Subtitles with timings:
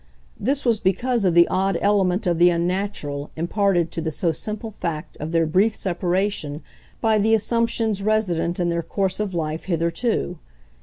[0.39, 4.71] This was because of the odd element of the unnatural imparted to the so simple
[4.71, 6.63] fact of their brief separation
[7.01, 10.39] by the assumptions resident in their course of life hitherto.